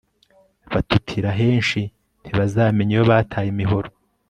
batutira 0.73 1.29
henshi 1.39 1.79
ntibazamenya 2.21 2.91
iyo 2.95 3.03
bataye 3.11 3.47
imihoro 3.53 3.89